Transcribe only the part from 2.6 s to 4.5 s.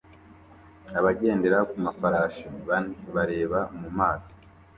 bane bareba mu mazi